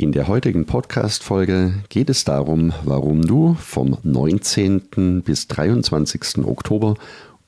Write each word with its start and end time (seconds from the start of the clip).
In 0.00 0.12
der 0.12 0.28
heutigen 0.28 0.64
Podcast-Folge 0.64 1.74
geht 1.90 2.08
es 2.08 2.24
darum, 2.24 2.72
warum 2.84 3.20
du 3.20 3.52
vom 3.60 3.98
19. 4.02 5.20
bis 5.22 5.46
23. 5.48 6.38
Oktober 6.46 6.94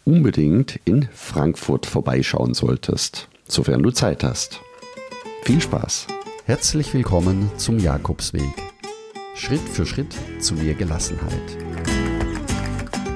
unbedingt 0.04 0.78
in 0.84 1.08
Frankfurt 1.14 1.86
vorbeischauen 1.86 2.52
solltest, 2.52 3.30
sofern 3.48 3.82
du 3.82 3.90
Zeit 3.90 4.22
hast. 4.22 4.60
Viel 5.44 5.62
Spaß! 5.62 6.08
Herzlich 6.44 6.92
willkommen 6.92 7.50
zum 7.56 7.78
Jakobsweg. 7.78 8.52
Schritt 9.34 9.66
für 9.66 9.86
Schritt 9.86 10.14
zu 10.38 10.52
mehr 10.52 10.74
Gelassenheit. 10.74 11.56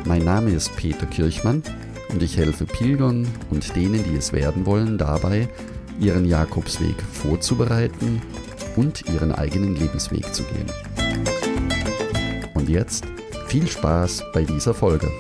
Mein 0.07 0.25
Name 0.25 0.53
ist 0.53 0.75
Peter 0.77 1.05
Kirchmann 1.05 1.63
und 2.11 2.23
ich 2.23 2.39
helfe 2.39 2.65
Pilgern 2.65 3.29
und 3.51 3.77
denen, 3.77 4.03
die 4.03 4.17
es 4.17 4.33
werden 4.33 4.65
wollen, 4.65 4.97
dabei, 4.97 5.47
ihren 6.01 6.25
Jakobsweg 6.25 6.97
vorzubereiten 7.13 8.23
und 8.77 9.09
ihren 9.09 9.33
eigenen 9.33 9.75
Lebensweg 9.75 10.33
zu 10.35 10.45
gehen. 10.45 10.67
Und 12.55 12.69
jetzt 12.69 13.05
viel 13.49 13.67
Spaß 13.67 14.25
bei 14.33 14.45
dieser 14.45 14.75
Folge. 14.75 15.11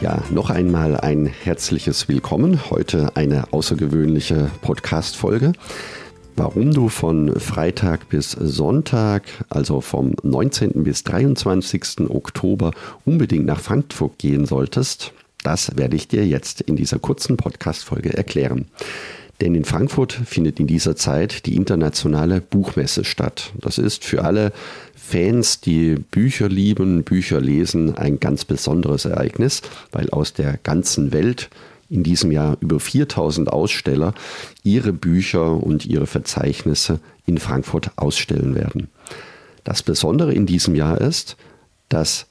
Ja, 0.00 0.22
noch 0.30 0.48
einmal 0.48 0.96
ein 0.96 1.26
herzliches 1.26 2.08
Willkommen. 2.08 2.70
Heute 2.70 3.16
eine 3.16 3.52
außergewöhnliche 3.52 4.50
Podcast-Folge 4.62 5.52
warum 6.38 6.72
du 6.72 6.88
von 6.88 7.34
Freitag 7.40 8.08
bis 8.08 8.30
Sonntag, 8.30 9.24
also 9.48 9.80
vom 9.80 10.14
19. 10.22 10.84
bis 10.84 11.02
23. 11.02 12.08
Oktober, 12.08 12.70
unbedingt 13.04 13.44
nach 13.44 13.60
Frankfurt 13.60 14.18
gehen 14.18 14.46
solltest, 14.46 15.12
das 15.42 15.76
werde 15.76 15.96
ich 15.96 16.06
dir 16.06 16.24
jetzt 16.24 16.60
in 16.60 16.76
dieser 16.76 17.00
kurzen 17.00 17.36
Podcast-Folge 17.36 18.16
erklären. 18.16 18.66
Denn 19.40 19.54
in 19.54 19.64
Frankfurt 19.64 20.12
findet 20.12 20.60
in 20.60 20.66
dieser 20.66 20.96
Zeit 20.96 21.46
die 21.46 21.56
internationale 21.56 22.40
Buchmesse 22.40 23.04
statt. 23.04 23.52
Das 23.60 23.78
ist 23.78 24.04
für 24.04 24.24
alle 24.24 24.52
Fans, 24.94 25.60
die 25.60 25.94
Bücher 25.94 26.48
lieben, 26.48 27.02
Bücher 27.02 27.40
lesen, 27.40 27.96
ein 27.96 28.20
ganz 28.20 28.44
besonderes 28.44 29.04
Ereignis, 29.04 29.62
weil 29.90 30.10
aus 30.10 30.34
der 30.34 30.56
ganzen 30.62 31.12
Welt 31.12 31.50
in 31.90 32.02
diesem 32.02 32.30
Jahr 32.30 32.56
über 32.60 32.80
4000 32.80 33.50
Aussteller 33.50 34.14
ihre 34.62 34.92
Bücher 34.92 35.52
und 35.62 35.86
ihre 35.86 36.06
Verzeichnisse 36.06 37.00
in 37.26 37.38
Frankfurt 37.38 37.90
ausstellen 37.96 38.54
werden. 38.54 38.88
Das 39.64 39.82
Besondere 39.82 40.32
in 40.32 40.46
diesem 40.46 40.74
Jahr 40.74 41.00
ist, 41.00 41.36
dass 41.88 42.26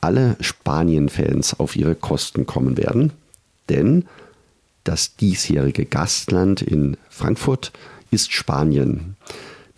alle 0.00 0.36
Spanien-Fans 0.40 1.58
auf 1.60 1.76
ihre 1.76 1.94
Kosten 1.94 2.46
kommen 2.46 2.76
werden, 2.76 3.12
denn 3.68 4.04
das 4.84 5.16
diesjährige 5.16 5.84
Gastland 5.84 6.62
in 6.62 6.96
Frankfurt 7.08 7.72
ist 8.10 8.32
Spanien 8.32 9.16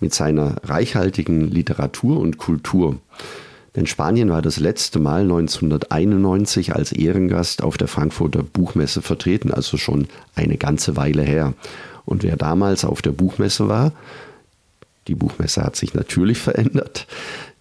mit 0.01 0.15
seiner 0.15 0.57
reichhaltigen 0.65 1.51
Literatur 1.51 2.19
und 2.19 2.39
Kultur. 2.39 2.99
Denn 3.75 3.87
Spanien 3.87 4.29
war 4.29 4.43
das 4.43 4.61
letzte 4.61 4.99
Mal 4.99 5.23
1991 5.23 6.75
als 6.75 6.93
Ehrengast 6.93 7.63
auf 7.63 7.79
der 7.79 7.89
Frankfurter 7.89 8.43
Buchmesse 8.43 9.01
vertreten, 9.01 9.51
also 9.51 9.79
schon 9.79 10.09
eine 10.35 10.59
ganze 10.59 10.97
Weile 10.97 11.23
her. 11.23 11.55
Und 12.05 12.23
wer 12.23 12.37
damals 12.37 12.85
auf 12.85 13.01
der 13.01 13.13
Buchmesse 13.13 13.69
war, 13.69 13.93
die 15.09 15.15
Buchmesse 15.15 15.63
hat 15.63 15.77
sich 15.77 15.95
natürlich 15.95 16.39
verändert 16.39 17.07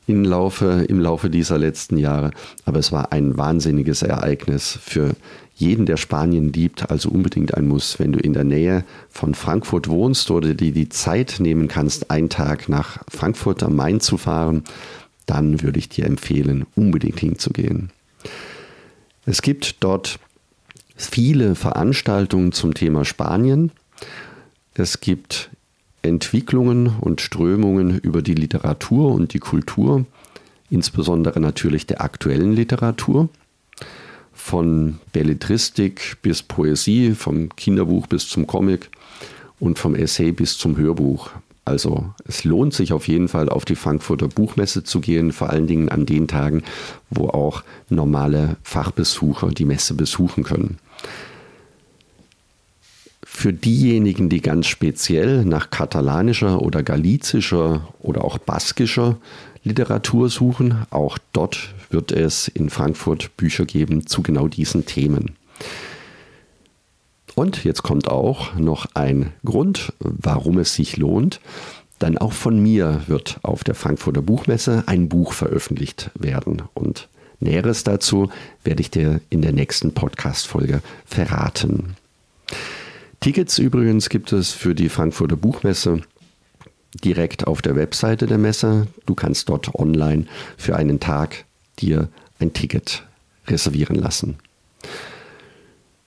im 0.08 0.26
Laufe, 0.26 0.86
im 0.90 1.00
Laufe 1.00 1.30
dieser 1.30 1.58
letzten 1.58 1.98
Jahre, 1.98 2.31
aber 2.66 2.80
es 2.80 2.92
war 2.92 3.12
ein 3.12 3.38
wahnsinniges 3.38 4.02
Ereignis 4.02 4.78
für 4.81 5.12
jeden, 5.56 5.86
der 5.86 5.98
Spanien 5.98 6.52
liebt, 6.52 6.90
also 6.90 7.09
unbedingt 7.09 7.53
ein 7.56 7.68
Muss. 7.68 8.00
Wenn 8.00 8.12
du 8.12 8.20
in 8.20 8.34
der 8.34 8.44
Nähe 8.44 8.84
von 9.09 9.36
Frankfurt 9.36 9.88
wohnst 9.88 10.31
oder 10.31 10.56
dir 10.56 10.72
die 10.72 10.90
Zeit 10.90 11.36
nehmen 11.40 11.68
kannst, 11.68 12.09
einen 12.09 12.30
Tag 12.30 12.68
nach 12.68 12.97
Frankfurt 13.07 13.62
am 13.62 13.75
Main 13.75 14.00
zu 14.00 14.18
fahren, 14.18 14.63
dann 15.31 15.62
würde 15.62 15.80
ich 15.80 15.88
dir 15.88 16.06
empfehlen, 16.06 16.66
unbedingt 16.75 17.22
hinzugehen. 17.22 17.90
Es 19.25 19.42
gibt 19.42 19.78
dort 19.80 20.19
viele 20.97 21.56
Veranstaltungen 21.56 22.52
zum 22.52 22.74
Thema 22.74 23.06
Spanien. 23.06 23.72
Es 24.74 25.00
gibt 25.00 25.50
Entwicklungen 26.02 26.88
und 27.00 27.22
Strömungen 27.22 27.97
über 27.97 28.22
die 28.22 28.34
Literatur 28.34 29.14
und 29.14 29.34
die 29.34 29.40
Kultur, 29.40 30.06
insbesondere 30.69 31.40
natürlich 31.40 31.88
der 31.88 32.02
aktuellen 32.02 32.52
Literatur, 32.52 33.30
von 34.34 35.00
Belletristik 35.13 36.18
bis 36.22 36.44
Poesie, 36.44 37.13
vom 37.13 37.56
Kinderbuch 37.56 38.08
bis 38.08 38.28
zum 38.28 38.48
Comic 38.48 38.90
und 39.62 39.80
vom 39.80 39.96
Essay 39.96 40.34
bis 40.34 40.58
zum 40.58 40.75
Hörbuch. 40.75 41.30
Also 41.72 42.14
es 42.26 42.44
lohnt 42.44 42.74
sich 42.74 42.92
auf 42.92 43.08
jeden 43.08 43.30
Fall 43.30 43.48
auf 43.48 43.64
die 43.64 43.76
Frankfurter 43.76 44.28
Buchmesse 44.28 44.84
zu 44.84 45.00
gehen, 45.00 45.32
vor 45.32 45.52
allen 45.52 45.68
Dingen 45.68 45.88
an 45.88 46.06
den 46.06 46.28
Tagen, 46.28 46.64
wo 47.09 47.30
auch 47.30 47.64
normale 47.88 48.58
Fachbesucher 48.62 49.52
die 49.52 49.64
Messe 49.64 49.94
besuchen 49.94 50.44
können. 50.44 50.80
Für 53.24 53.54
diejenigen, 53.54 54.28
die 54.28 54.42
ganz 54.42 54.68
speziell 54.68 55.46
nach 55.46 55.70
katalanischer 55.70 56.62
oder 56.62 56.84
galizischer 56.84 57.88
oder 58.02 58.26
auch 58.26 58.38
baskischer 58.38 59.16
Literatur 59.64 60.28
suchen, 60.28 60.86
auch 60.90 61.18
dort 61.31 61.74
wird 61.90 62.12
es 62.12 62.50
in 62.50 62.70
Frankfurt 62.70 63.38
Bücher 63.38 63.64
geben 63.64 64.08
zu 64.08 64.22
genau 64.22 64.50
diesen 64.50 64.86
Themen. 64.86 65.38
Und 67.41 67.63
jetzt 67.63 67.81
kommt 67.81 68.07
auch 68.07 68.53
noch 68.53 68.85
ein 68.94 69.34
Grund, 69.44 69.94
warum 69.97 70.59
es 70.59 70.75
sich 70.75 70.97
lohnt. 70.97 71.41
Dann 71.97 72.19
auch 72.19 72.34
von 72.34 72.62
mir 72.62 73.02
wird 73.07 73.40
auf 73.41 73.63
der 73.63 73.74
Frankfurter 73.74 74.22
Buchmesse 74.22 74.84
ein 74.85 75.09
Buch 75.09 75.34
veröffentlicht 75.34 76.12
werden. 76.13 76.62
Und 76.75 77.09
Näheres 77.40 77.84
dazu 77.84 78.30
werde 78.63 78.81
ich 78.81 78.91
dir 78.91 79.22
in 79.31 79.41
der 79.41 79.53
nächsten 79.53 79.91
Podcast-Folge 79.96 80.84
verraten. 81.03 81.96
Tickets 83.22 83.57
übrigens 83.57 84.09
gibt 84.09 84.31
es 84.34 84.51
für 84.51 84.75
die 84.75 84.90
Frankfurter 84.90 85.35
Buchmesse 85.35 86.01
direkt 87.03 87.47
auf 87.47 87.63
der 87.63 87.75
Webseite 87.75 88.28
der 88.28 88.38
Messe. 88.38 88.85
Du 89.07 89.16
kannst 89.16 89.50
dort 89.50 89.74
online 89.74 90.28
für 90.57 90.75
einen 90.75 91.00
Tag 91.00 91.46
dir 91.80 92.07
ein 92.38 92.53
Ticket 92.53 93.03
reservieren 93.47 93.96
lassen. 93.96 94.38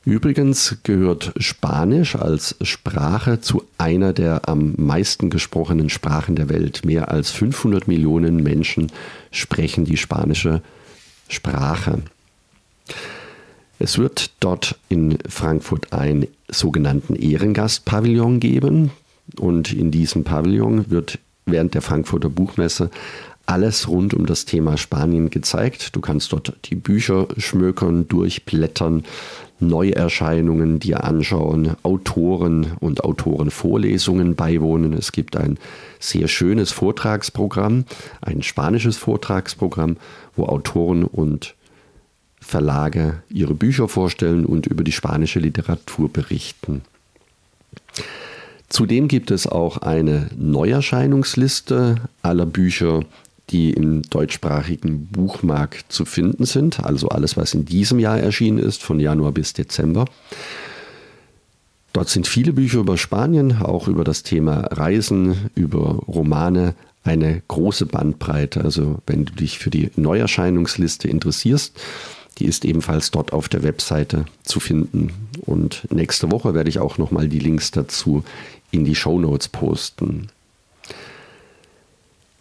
Übrigens 0.05 0.77
gehört 0.83 1.33
Spanisch 1.39 2.15
als 2.15 2.57
Sprache 2.61 3.41
zu 3.41 3.65
einer 3.79 4.13
der 4.13 4.49
am 4.49 4.75
meisten 4.77 5.31
gesprochenen 5.31 5.89
Sprachen 5.89 6.37
der 6.37 6.51
Welt. 6.51 6.85
Mehr 6.85 7.11
als 7.11 7.31
500 7.31 7.89
Millionen 7.89 8.43
Menschen 8.43 8.93
sprechen 9.31 9.87
die 9.87 9.97
spanische 9.97 10.61
Sprache. 11.29 12.03
Es 13.79 13.97
wird 13.97 14.31
dort 14.41 14.79
in 14.91 15.19
Frankfurt 15.27 15.93
einen 15.95 16.27
sogenannten 16.49 17.17
Ehrengastpavillon 17.17 18.41
geben 18.41 18.91
und 19.39 19.73
in 19.73 19.91
diesem 19.91 20.25
Pavillon 20.25 20.91
wird 20.91 21.19
während 21.47 21.75
der 21.75 21.83
Frankfurter 21.83 22.29
Buchmesse 22.29 22.91
alles 23.47 23.89
rund 23.89 24.15
um 24.15 24.27
das 24.27 24.45
Thema 24.45 24.77
Spanien 24.77 25.31
gezeigt. 25.31 25.95
Du 25.97 26.01
kannst 26.01 26.33
dort 26.33 26.57
die 26.65 26.77
Bücher 26.77 27.29
schmökern, 27.37 28.09
durchblättern, 28.09 29.05
Neuerscheinungen 29.67 30.79
dir 30.79 31.05
anschauen, 31.05 31.77
Autoren 31.83 32.73
und 32.81 33.05
Autorenvorlesungen 33.05 34.35
beiwohnen. 34.35 34.93
Es 34.93 35.13
gibt 35.13 35.37
ein 35.37 35.59
sehr 35.99 36.29
schönes 36.29 36.73
Vortragsprogramm, 36.73 37.85
ein 38.21 38.43
spanisches 38.43 38.97
Vortragsprogramm, 38.97 39.97
wo 40.37 40.47
Autoren 40.47 41.05
und 41.05 41.55
Verlage 42.41 43.23
ihre 43.31 43.55
Bücher 43.55 43.89
vorstellen 43.89 44.45
und 44.45 44.67
über 44.67 44.85
die 44.85 44.93
spanische 44.93 45.41
Literatur 45.41 46.09
berichten. 46.13 46.83
Zudem 48.69 49.09
gibt 49.09 49.31
es 49.31 49.47
auch 49.47 49.79
eine 49.79 50.29
Neuerscheinungsliste 50.37 51.97
aller 52.23 52.47
Bücher, 52.47 53.01
die 53.55 53.71
im 53.71 54.03
deutschsprachigen 54.03 55.07
Buchmarkt 55.07 55.93
zu 55.93 56.05
finden 56.05 56.45
sind. 56.45 56.81
Also 56.81 57.09
alles, 57.11 57.37
was 57.37 57.55
in 57.55 57.65
diesem 57.65 58.01
Jahr 58.01 58.19
erschienen 58.19 58.59
ist, 58.59 58.83
von 58.83 58.99
Januar 58.99 59.31
bis 59.31 59.53
Dezember. 59.53 60.07
Dort 61.93 62.09
sind 62.09 62.27
viele 62.27 62.53
Bücher 62.53 62.81
über 62.81 62.99
Spanien, 62.99 63.63
auch 63.63 63.87
über 63.87 64.03
das 64.03 64.25
Thema 64.25 64.63
Reisen, 64.73 65.51
über 65.55 66.03
Romane, 66.09 66.75
eine 67.05 67.43
große 67.47 67.87
Bandbreite. 67.87 68.65
Also 68.65 68.99
wenn 69.07 69.25
du 69.25 69.33
dich 69.33 69.61
für 69.61 69.71
die 69.71 69.89
Neuerscheinungsliste 69.95 71.07
interessierst, 71.07 71.81
die 72.39 72.47
ist 72.47 72.65
ebenfalls 72.65 73.13
dort 73.13 73.33
auf 73.33 73.49
der 73.49 73.63
Webseite 73.63 74.25
zu 74.43 74.59
finden. 74.59 75.13
Und 75.43 75.87
nächste 75.93 76.33
Woche 76.33 76.55
werde 76.55 76.71
ich 76.71 76.81
auch 76.81 76.99
nochmal 76.99 77.29
die 77.29 77.39
Links 77.39 77.71
dazu 77.71 78.25
in 78.73 78.85
die 78.85 78.97
Show 78.97 79.21
Notes 79.21 79.47
posten. 79.47 80.27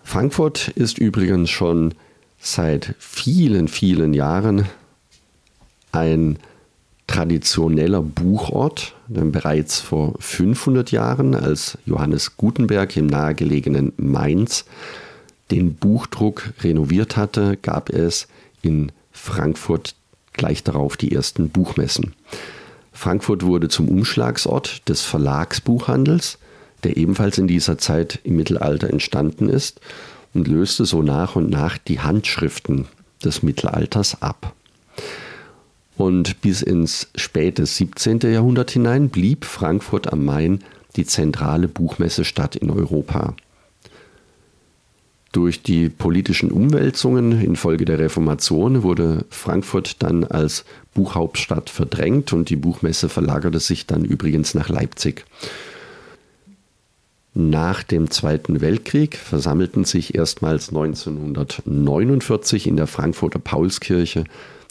Frankfurt 0.03 0.67
ist 0.69 0.97
übrigens 0.99 1.49
schon 1.49 1.95
seit 2.39 2.95
vielen, 2.99 3.67
vielen 3.67 4.13
Jahren 4.13 4.67
ein 5.91 6.37
traditioneller 7.07 8.01
Buchort, 8.01 8.95
denn 9.07 9.31
bereits 9.31 9.79
vor 9.79 10.13
500 10.19 10.91
Jahren, 10.91 11.35
als 11.35 11.77
Johannes 11.85 12.37
Gutenberg 12.37 12.95
im 12.97 13.07
nahegelegenen 13.07 13.93
Mainz 13.97 14.65
den 15.51 15.75
Buchdruck 15.75 16.53
renoviert 16.61 17.17
hatte, 17.17 17.57
gab 17.61 17.89
es 17.89 18.27
in 18.61 18.91
Frankfurt 19.11 19.95
gleich 20.33 20.63
darauf 20.63 20.97
die 20.97 21.11
ersten 21.11 21.49
Buchmessen. 21.49 22.13
Frankfurt 22.91 23.43
wurde 23.43 23.69
zum 23.69 23.89
Umschlagsort 23.89 24.87
des 24.89 25.01
Verlagsbuchhandels, 25.01 26.37
der 26.83 26.97
ebenfalls 26.97 27.37
in 27.37 27.47
dieser 27.47 27.77
Zeit 27.77 28.19
im 28.23 28.35
Mittelalter 28.35 28.89
entstanden 28.89 29.49
ist 29.49 29.79
und 30.33 30.47
löste 30.47 30.85
so 30.85 31.01
nach 31.01 31.35
und 31.35 31.49
nach 31.49 31.77
die 31.77 31.99
Handschriften 31.99 32.85
des 33.23 33.43
Mittelalters 33.43 34.21
ab. 34.21 34.53
Und 35.95 36.41
bis 36.41 36.61
ins 36.61 37.09
späte 37.15 37.65
17. 37.65 38.19
Jahrhundert 38.21 38.71
hinein 38.71 39.09
blieb 39.09 39.45
Frankfurt 39.45 40.11
am 40.11 40.25
Main 40.25 40.63
die 40.95 41.05
zentrale 41.05 41.67
Buchmessestadt 41.67 42.55
in 42.55 42.69
Europa. 42.69 43.35
Durch 45.31 45.63
die 45.63 45.89
politischen 45.89 46.51
Umwälzungen 46.51 47.41
infolge 47.41 47.85
der 47.85 47.97
Reformation 47.97 48.83
wurde 48.83 49.25
Frankfurt 49.31 50.03
dann 50.03 50.23
als 50.23 50.63
Buchhauptstadt 50.93 51.71
verdrängt 51.71 52.33
und 52.33 52.49
die 52.49 52.55
Buchmesse 52.55 53.09
verlagerte 53.09 53.59
sich 53.59 53.87
dann 53.87 54.05
übrigens 54.05 54.53
nach 54.53 54.69
Leipzig. 54.69 55.25
Nach 57.35 57.81
dem 57.81 58.11
Zweiten 58.11 58.61
Weltkrieg 58.61 59.17
versammelten 59.17 59.85
sich 59.85 60.13
erstmals 60.13 60.69
1949 60.69 62.67
in 62.67 62.77
der 62.77 62.85
Frankfurter 62.85 63.39
Paulskirche 63.39 64.25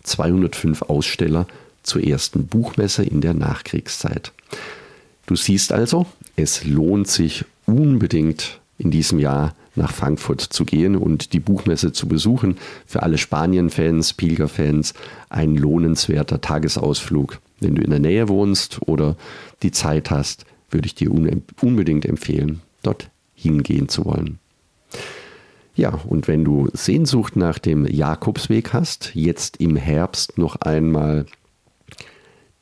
205 0.05 0.83
Aussteller 0.83 1.49
zur 1.83 2.05
ersten 2.05 2.47
Buchmesse 2.47 3.03
in 3.03 3.21
der 3.21 3.35
Nachkriegszeit. 3.35 4.33
Du 5.27 5.35
siehst 5.35 5.73
also, 5.73 6.07
es 6.37 6.65
lohnt 6.65 7.09
sich 7.09 7.45
unbedingt 7.67 8.61
in 8.79 8.93
diesem 8.93 9.19
Jahr 9.19 9.57
nach 9.75 9.93
Frankfurt 9.93 10.41
zu 10.41 10.65
gehen 10.65 10.95
und 10.95 11.33
die 11.33 11.41
Buchmesse 11.41 11.93
zu 11.93 12.07
besuchen. 12.07 12.59
Für 12.87 13.03
alle 13.03 13.19
Spanien-Fans, 13.19 14.13
Pilgerfans 14.13 14.95
ein 15.31 15.57
lohnenswerter 15.57 16.41
Tagesausflug. 16.41 17.41
Wenn 17.59 17.75
du 17.75 17.83
in 17.83 17.91
der 17.91 18.01
Nähe 18.01 18.29
wohnst 18.29 18.81
oder 18.87 19.17
die 19.63 19.73
Zeit 19.73 20.11
hast, 20.11 20.45
würde 20.73 20.87
ich 20.87 20.95
dir 20.95 21.11
unbedingt 21.13 22.05
empfehlen, 22.05 22.61
dort 22.83 23.11
hingehen 23.35 23.89
zu 23.89 24.05
wollen. 24.05 24.39
Ja, 25.75 26.01
und 26.07 26.29
wenn 26.29 26.45
du 26.45 26.69
Sehnsucht 26.73 27.37
nach 27.37 27.59
dem 27.59 27.87
Jakobsweg 27.87 28.73
hast, 28.73 29.13
jetzt 29.15 29.57
im 29.59 29.77
Herbst 29.77 30.37
noch 30.37 30.57
einmal 30.57 31.27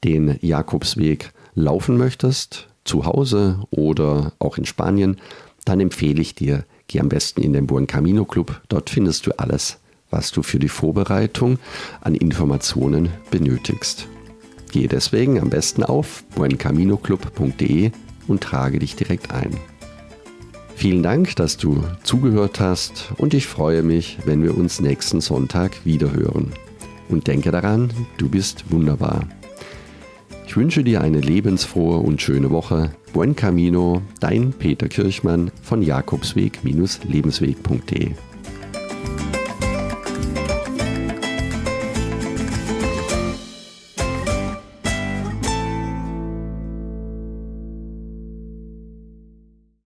den 0.04 0.38
Jakobsweg 0.40 1.32
laufen 1.54 1.96
möchtest, 1.96 2.68
zu 2.84 3.04
Hause 3.04 3.60
oder 3.70 4.32
auch 4.38 4.58
in 4.58 4.64
Spanien, 4.64 5.16
dann 5.64 5.80
empfehle 5.80 6.22
ich 6.22 6.34
dir 6.34 6.64
Geh 6.90 6.98
am 6.98 7.08
besten 7.08 7.42
in 7.42 7.52
den 7.52 7.68
Buen 7.68 7.86
Camino 7.86 8.24
Club. 8.24 8.62
Dort 8.68 8.90
findest 8.90 9.24
du 9.24 9.38
alles, 9.38 9.78
was 10.10 10.32
du 10.32 10.42
für 10.42 10.58
die 10.58 10.68
Vorbereitung 10.68 11.60
an 12.00 12.16
Informationen 12.16 13.10
benötigst. 13.30 14.08
Gehe 14.70 14.88
deswegen 14.88 15.40
am 15.40 15.48
besten 15.50 15.82
auf 15.82 16.24
buencaminoclub.de 16.34 17.90
und 18.28 18.42
trage 18.42 18.78
dich 18.78 18.96
direkt 18.96 19.32
ein. 19.32 19.50
Vielen 20.76 21.02
Dank, 21.02 21.36
dass 21.36 21.58
du 21.58 21.84
zugehört 22.04 22.60
hast 22.60 23.12
und 23.18 23.34
ich 23.34 23.46
freue 23.46 23.82
mich, 23.82 24.16
wenn 24.24 24.42
wir 24.42 24.56
uns 24.56 24.80
nächsten 24.80 25.20
Sonntag 25.20 25.84
wiederhören. 25.84 26.54
Und 27.08 27.26
denke 27.26 27.50
daran, 27.50 27.92
du 28.16 28.30
bist 28.30 28.70
wunderbar. 28.70 29.28
Ich 30.46 30.56
wünsche 30.56 30.82
dir 30.82 31.02
eine 31.02 31.20
lebensfrohe 31.20 31.98
und 31.98 32.22
schöne 32.22 32.50
Woche. 32.50 32.92
Buen 33.12 33.36
Camino, 33.36 34.00
dein 34.20 34.52
Peter 34.52 34.88
Kirchmann 34.88 35.50
von 35.62 35.82
Jakobsweg-lebensweg.de. 35.82 38.12